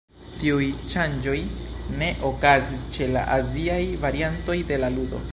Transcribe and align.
Tiuj 0.35 0.67
ŝanĝoj 0.93 1.35
ne 1.99 2.07
okazis 2.29 2.85
ĉe 2.95 3.09
la 3.17 3.25
aziaj 3.35 3.81
variantoj 4.07 4.57
de 4.71 4.81
la 4.85 4.91
ludo. 4.97 5.21